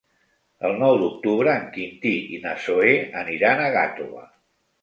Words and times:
El 0.69 0.71
nou 0.83 0.95
d'octubre 1.01 1.53
en 1.57 1.69
Quintí 1.75 2.13
i 2.39 2.39
na 2.47 2.57
Zoè 2.65 2.97
aniran 3.23 3.63
a 3.67 3.73
Gàtova. 3.77 4.27